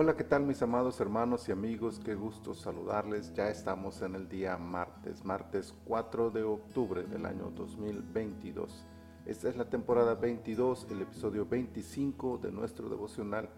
Hola, 0.00 0.16
¿qué 0.16 0.22
tal 0.22 0.44
mis 0.44 0.62
amados 0.62 1.00
hermanos 1.00 1.48
y 1.48 1.50
amigos? 1.50 2.00
Qué 2.04 2.14
gusto 2.14 2.54
saludarles. 2.54 3.34
Ya 3.34 3.48
estamos 3.48 4.00
en 4.00 4.14
el 4.14 4.28
día 4.28 4.56
martes, 4.56 5.24
martes 5.24 5.74
4 5.86 6.30
de 6.30 6.44
octubre 6.44 7.02
del 7.02 7.26
año 7.26 7.50
2022. 7.50 8.86
Esta 9.26 9.48
es 9.48 9.56
la 9.56 9.68
temporada 9.68 10.14
22, 10.14 10.86
el 10.92 11.02
episodio 11.02 11.46
25 11.46 12.38
de 12.38 12.52
nuestro 12.52 12.88
devocional 12.88 13.50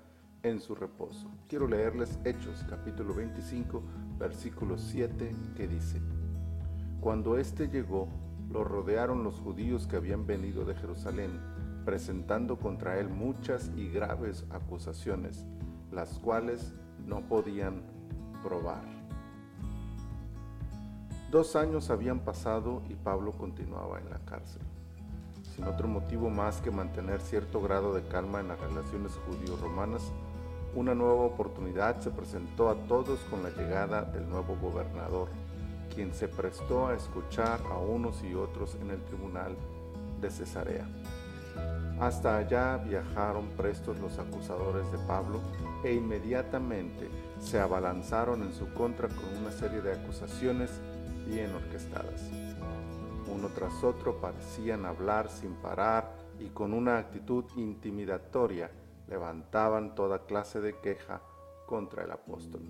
en 0.43 0.61
su 0.61 0.75
reposo. 0.75 1.31
Quiero 1.47 1.69
leerles 1.69 2.19
Hechos 2.25 2.65
capítulo 2.71 3.13
25, 3.13 3.83
versículo 4.19 4.79
7, 4.79 5.37
que 5.55 5.69
dice, 5.69 6.01
Cuando 7.03 7.37
éste 7.37 7.69
llegó, 7.69 8.09
lo 8.51 8.65
rodearon 8.65 9.25
los 9.25 9.39
judíos 9.41 9.87
que 9.87 9.97
habían 9.97 10.27
venido 10.27 10.65
de 10.65 10.75
Jerusalén, 10.75 11.39
presentando 11.85 12.59
contra 12.59 12.99
él 12.99 13.11
muchas 13.11 13.71
y 13.77 13.91
graves 13.91 14.47
acusaciones 14.49 15.45
las 15.93 16.19
cuales 16.19 16.73
no 17.07 17.21
podían 17.23 17.83
probar. 18.43 18.83
Dos 21.31 21.55
años 21.55 21.91
habían 21.91 22.21
pasado 22.21 22.83
y 22.89 22.95
Pablo 22.95 23.33
continuaba 23.33 24.01
en 24.01 24.11
la 24.11 24.19
cárcel, 24.21 24.63
sin 25.55 25.65
otro 25.65 25.87
motivo 25.87 26.29
más 26.29 26.61
que 26.61 26.73
mantener 26.73 27.21
cierto 27.21 27.61
grado 27.61 27.95
de 27.95 28.03
calma 28.09 28.41
en 28.41 28.49
las 28.49 28.59
relaciones 28.61 29.13
judío-romanas. 29.27 30.03
Una 30.75 30.95
nueva 30.95 31.23
oportunidad 31.23 32.01
se 32.01 32.11
presentó 32.11 32.69
a 32.69 32.75
todos 32.87 33.21
con 33.31 33.43
la 33.43 33.51
llegada 33.51 34.03
del 34.03 34.29
nuevo 34.29 34.57
gobernador, 34.61 35.29
quien 35.95 36.13
se 36.15 36.29
prestó 36.29 36.89
a 36.89 36.95
escuchar 36.95 37.61
a 37.71 37.79
unos 37.79 38.23
y 38.25 38.35
otros 38.35 38.77
en 38.81 38.91
el 38.91 39.03
tribunal 39.05 39.57
de 40.21 40.31
Cesarea. 40.31 40.89
Hasta 42.01 42.39
allá 42.39 42.79
viajaron 42.79 43.49
prestos 43.51 43.99
los 44.01 44.19
acusadores 44.19 44.91
de 44.91 44.99
Pablo 45.07 45.41
e 45.85 45.93
inmediatamente 45.93 47.09
se 47.39 47.61
abalanzaron 47.61 48.43
en 48.43 48.55
su 48.55 48.73
contra 48.73 49.09
con 49.09 49.37
una 49.39 49.53
serie 49.53 49.83
de 49.83 49.93
acusaciones 49.93 50.71
bien 51.27 51.55
orquestadas. 51.55 52.31
Uno 53.31 53.49
tras 53.55 53.85
otro 53.85 54.21
parecían 54.21 54.87
hablar 54.87 55.29
sin 55.29 55.53
parar 55.55 56.11
y 56.39 56.49
con 56.49 56.73
una 56.73 56.99
actitud 56.99 57.45
intimidatoria 57.57 58.71
levantaban 59.07 59.95
toda 59.95 60.25
clase 60.25 60.61
de 60.61 60.79
queja 60.81 61.21
contra 61.67 62.05
el 62.05 62.11
apóstol. 62.13 62.63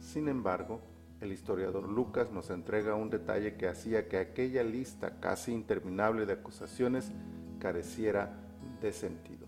Sin 0.00 0.28
embargo, 0.28 0.80
el 1.20 1.30
historiador 1.30 1.88
Lucas 1.88 2.32
nos 2.32 2.50
entrega 2.50 2.96
un 2.96 3.08
detalle 3.08 3.56
que 3.56 3.68
hacía 3.68 4.08
que 4.08 4.18
aquella 4.18 4.64
lista 4.64 5.20
casi 5.20 5.52
interminable 5.52 6.26
de 6.26 6.32
acusaciones 6.32 7.12
careciera 7.62 8.28
de 8.80 8.92
sentido, 8.92 9.46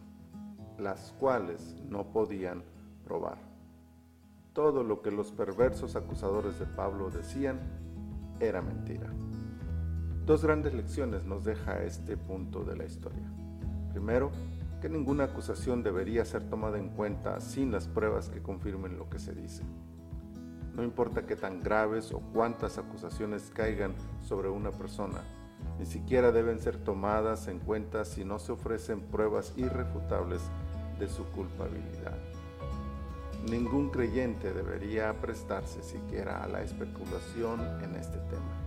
las 0.79 1.13
cuales 1.19 1.75
no 1.89 2.13
podían 2.13 2.63
probar. 3.05 3.39
Todo 4.53 4.85
lo 4.85 5.03
que 5.03 5.11
los 5.11 5.33
perversos 5.33 5.97
acusadores 5.97 6.61
de 6.61 6.67
Pablo 6.67 7.11
decían 7.11 7.59
era 8.39 8.63
mentira. 8.63 9.13
Dos 10.25 10.45
grandes 10.45 10.75
lecciones 10.75 11.25
nos 11.25 11.45
deja 11.45 11.83
este 11.83 12.17
punto 12.17 12.63
de 12.63 12.77
la 12.77 12.85
historia. 12.85 13.29
Primero, 13.91 14.31
que 14.81 14.89
ninguna 14.89 15.25
acusación 15.25 15.83
debería 15.83 16.25
ser 16.25 16.49
tomada 16.49 16.79
en 16.79 16.91
cuenta 16.91 17.41
sin 17.41 17.73
las 17.73 17.89
pruebas 17.89 18.29
que 18.29 18.43
confirmen 18.43 18.97
lo 18.97 19.11
que 19.11 19.19
se 19.19 19.35
dice. 19.35 19.65
No 20.73 20.85
importa 20.85 21.27
qué 21.27 21.35
tan 21.35 21.65
graves 21.65 22.13
o 22.13 22.21
cuántas 22.33 22.79
acusaciones 22.79 23.51
caigan 23.53 23.93
sobre 24.23 24.51
una 24.51 24.71
persona, 24.71 25.21
ni 25.79 25.87
siquiera 25.87 26.33
deben 26.33 26.61
ser 26.61 26.77
tomadas 26.77 27.49
en 27.49 27.59
cuenta 27.59 28.05
si 28.05 28.25
no 28.25 28.39
se 28.39 28.53
ofrecen 28.53 29.01
pruebas 29.01 29.53
irrefutables 29.57 30.43
de 30.99 31.09
su 31.09 31.25
culpabilidad. 31.27 32.19
Ningún 33.51 33.91
creyente 33.91 34.53
debería 34.55 35.13
prestarse 35.21 35.83
siquiera 35.83 36.43
a 36.43 36.49
la 36.49 36.63
especulación 36.63 37.61
en 37.83 37.95
este 37.97 38.19
tema. 38.19 38.65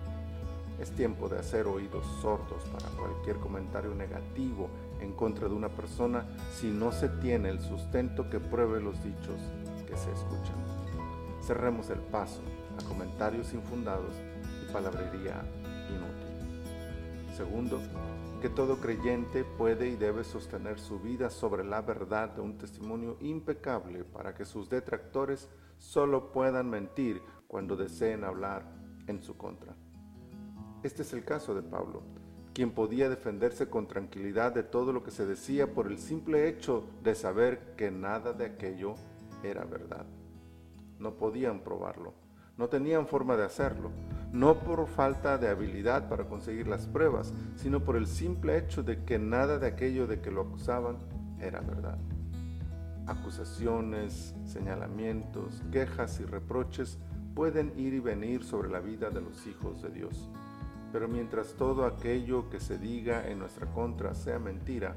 Es 0.79 0.91
tiempo 0.91 1.27
de 1.27 1.39
hacer 1.39 1.65
oídos 1.65 2.05
sordos 2.21 2.63
para 2.71 2.87
cualquier 2.89 3.37
comentario 3.37 3.95
negativo 3.95 4.69
en 5.01 5.13
contra 5.13 5.47
de 5.47 5.55
una 5.55 5.69
persona 5.69 6.25
si 6.53 6.67
no 6.67 6.91
se 6.91 7.09
tiene 7.09 7.49
el 7.49 7.59
sustento 7.59 8.29
que 8.29 8.39
pruebe 8.39 8.79
los 8.79 9.03
dichos 9.03 9.41
que 9.87 9.97
se 9.97 10.11
escuchan. 10.11 10.55
Cerremos 11.41 11.89
el 11.89 11.99
paso 11.99 12.41
a 12.79 12.87
comentarios 12.87 13.53
infundados 13.53 14.13
y 14.61 14.71
palabrería 14.71 15.41
inútil. 15.89 16.26
Segundo, 17.37 17.79
que 18.41 18.49
todo 18.49 18.77
creyente 18.77 19.43
puede 19.43 19.89
y 19.89 19.95
debe 19.95 20.23
sostener 20.23 20.79
su 20.79 20.99
vida 20.99 21.29
sobre 21.29 21.63
la 21.63 21.83
verdad 21.83 22.29
de 22.29 22.41
un 22.41 22.57
testimonio 22.57 23.15
impecable 23.19 24.03
para 24.03 24.33
que 24.33 24.43
sus 24.43 24.67
detractores 24.71 25.47
solo 25.77 26.31
puedan 26.31 26.67
mentir 26.67 27.21
cuando 27.45 27.75
deseen 27.75 28.23
hablar 28.23 28.63
en 29.05 29.21
su 29.21 29.37
contra. 29.37 29.75
Este 30.81 31.03
es 31.03 31.13
el 31.13 31.23
caso 31.23 31.53
de 31.53 31.61
Pablo, 31.61 32.01
quien 32.55 32.71
podía 32.71 33.07
defenderse 33.07 33.69
con 33.69 33.87
tranquilidad 33.87 34.51
de 34.51 34.63
todo 34.63 34.91
lo 34.91 35.03
que 35.03 35.11
se 35.11 35.27
decía 35.27 35.75
por 35.75 35.85
el 35.85 35.99
simple 35.99 36.49
hecho 36.49 36.85
de 37.03 37.13
saber 37.13 37.75
que 37.77 37.91
nada 37.91 38.33
de 38.33 38.47
aquello 38.47 38.95
era 39.43 39.63
verdad. 39.63 40.07
No 40.97 41.17
podían 41.17 41.59
probarlo, 41.59 42.15
no 42.57 42.67
tenían 42.67 43.05
forma 43.05 43.37
de 43.37 43.45
hacerlo, 43.45 43.91
no 44.31 44.59
por 44.59 44.87
falta 44.87 45.37
de 45.37 45.47
habilidad 45.47 46.09
para 46.09 46.25
conseguir 46.25 46.67
las 46.67 46.85
pruebas, 46.87 47.33
sino 47.55 47.83
por 47.83 47.95
el 47.95 48.07
simple 48.07 48.57
hecho 48.57 48.83
de 48.83 49.03
que 49.03 49.19
nada 49.19 49.57
de 49.57 49.67
aquello 49.67 50.07
de 50.07 50.19
que 50.19 50.31
lo 50.31 50.41
acusaban 50.41 50.97
era 51.39 51.61
verdad. 51.61 51.97
Acusaciones, 53.05 54.35
señalamientos, 54.45 55.63
quejas 55.71 56.19
y 56.19 56.25
reproches 56.25 56.97
pueden 57.35 57.71
ir 57.77 57.93
y 57.93 57.99
venir 57.99 58.43
sobre 58.43 58.69
la 58.69 58.79
vida 58.79 59.09
de 59.09 59.21
los 59.21 59.47
hijos 59.47 59.81
de 59.81 59.89
Dios. 59.89 60.29
Pero 60.91 61.07
mientras 61.07 61.53
todo 61.53 61.85
aquello 61.85 62.49
que 62.49 62.59
se 62.59 62.77
diga 62.77 63.29
en 63.29 63.39
nuestra 63.39 63.67
contra 63.67 64.13
sea 64.13 64.39
mentira, 64.39 64.95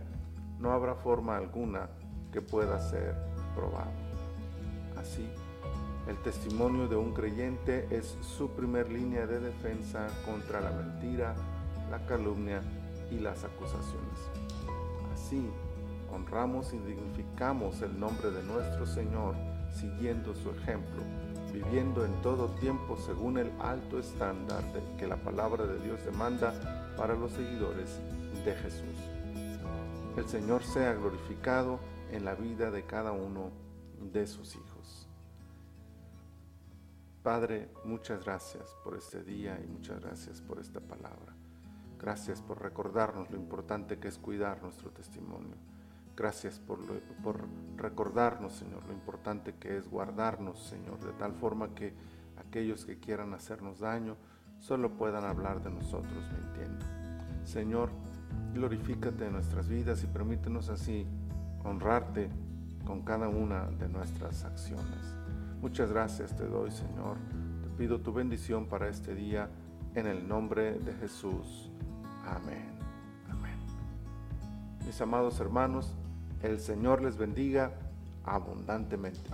no 0.59 0.73
habrá 0.73 0.95
forma 0.95 1.37
alguna 1.37 1.89
que 2.33 2.41
pueda 2.41 2.79
ser 2.79 3.15
probado. 3.55 3.93
Así, 4.97 5.29
el 6.11 6.17
testimonio 6.23 6.89
de 6.89 6.97
un 6.97 7.13
creyente 7.13 7.87
es 7.89 8.19
su 8.21 8.51
primer 8.51 8.91
línea 8.91 9.29
de 9.29 9.39
defensa 9.39 10.09
contra 10.25 10.61
la 10.61 10.73
mentira, 10.73 11.37
la 11.89 12.05
calumnia 12.05 12.63
y 13.13 13.21
las 13.21 13.45
acusaciones. 13.45 14.19
Así, 15.15 15.49
honramos 16.13 16.73
y 16.73 16.79
dignificamos 16.79 17.81
el 17.83 17.99
nombre 18.01 18.33
de 18.33 18.43
nuestro 18.43 18.87
Señor 18.87 19.37
siguiendo 19.73 20.35
su 20.35 20.51
ejemplo, 20.51 21.01
viviendo 21.53 22.05
en 22.05 22.13
todo 22.23 22.49
tiempo 22.57 22.97
según 22.97 23.39
el 23.39 23.53
alto 23.61 24.01
estándar 24.01 24.65
que 24.99 25.07
la 25.07 25.17
palabra 25.17 25.65
de 25.65 25.79
Dios 25.79 26.05
demanda 26.05 26.93
para 26.97 27.15
los 27.15 27.31
seguidores 27.31 28.01
de 28.45 28.53
Jesús. 28.57 28.97
El 30.17 30.27
Señor 30.27 30.65
sea 30.65 30.93
glorificado 30.93 31.79
en 32.11 32.25
la 32.25 32.35
vida 32.35 32.73
de 32.73 32.83
cada 32.83 33.13
uno 33.13 33.53
de 34.13 34.27
sus 34.27 34.57
hijos. 34.57 35.10
Padre, 37.23 37.69
muchas 37.85 38.25
gracias 38.25 38.75
por 38.83 38.97
este 38.97 39.23
día 39.23 39.61
y 39.63 39.67
muchas 39.67 40.01
gracias 40.01 40.41
por 40.41 40.59
esta 40.59 40.81
palabra. 40.81 41.35
Gracias 41.99 42.41
por 42.41 42.63
recordarnos 42.63 43.31
lo 43.31 43.37
importante 43.37 43.99
que 43.99 44.09
es 44.09 44.17
cuidar 44.17 44.63
nuestro 44.63 44.91
testimonio. 44.91 45.55
Gracias 46.17 46.59
por, 46.59 46.79
por 47.23 47.47
recordarnos, 47.77 48.55
Señor, 48.55 48.87
lo 48.87 48.95
importante 48.95 49.55
que 49.57 49.77
es 49.77 49.91
guardarnos, 49.91 50.63
Señor, 50.63 50.99
de 51.01 51.13
tal 51.13 51.35
forma 51.35 51.75
que 51.75 51.93
aquellos 52.39 52.87
que 52.87 52.99
quieran 52.99 53.35
hacernos 53.35 53.81
daño 53.81 54.17
solo 54.59 54.97
puedan 54.97 55.25
hablar 55.25 55.63
de 55.63 55.71
nosotros 55.71 56.25
mintiendo. 56.33 56.87
Señor, 57.45 57.91
glorifícate 58.55 59.27
en 59.27 59.33
nuestras 59.33 59.69
vidas 59.69 60.03
y 60.05 60.07
permítenos 60.07 60.71
así 60.71 61.07
honrarte 61.65 62.31
con 62.87 63.03
cada 63.03 63.29
una 63.29 63.67
de 63.67 63.91
nuestras 63.91 64.43
acciones. 64.45 65.20
Muchas 65.61 65.91
gracias 65.91 66.35
te 66.35 66.47
doy, 66.47 66.71
Señor. 66.71 67.19
Te 67.63 67.69
pido 67.77 68.01
tu 68.01 68.13
bendición 68.13 68.67
para 68.67 68.89
este 68.89 69.15
día 69.15 69.51
en 69.95 70.07
el 70.07 70.27
nombre 70.27 70.79
de 70.79 70.95
Jesús. 70.95 71.71
Amén. 72.27 72.79
Amén. 73.29 73.57
Mis 74.87 75.01
amados 75.01 75.39
hermanos, 75.39 75.95
el 76.43 76.61
Señor 76.61 77.03
les 77.03 77.19
bendiga 77.19 77.73
abundantemente. 78.25 79.31